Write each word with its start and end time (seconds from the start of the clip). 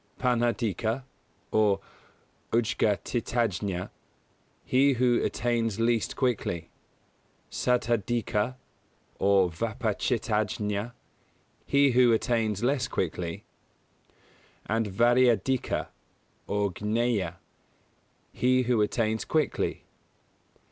Pannādhika, 0.19 1.03
or 1.51 1.79
Udghatitajña 2.51 3.91
"he 4.65 4.93
who 4.93 5.23
attains 5.23 5.79
least 5.79 6.15
quickly"; 6.15 6.71
Saddhādhika, 7.51 8.55
or 9.19 9.51
Vipachitajña 9.51 10.93
"he 11.67 11.91
who 11.91 12.11
attains 12.13 12.63
less 12.63 12.87
quickly"; 12.87 13.43
and 14.65 14.87
Viryādhika, 14.87 15.89
or 16.47 16.71
Gneyya 16.71 17.35
"he 18.31 18.63
who 18.63 18.81
attains 18.81 19.23
quickly". 19.23 19.83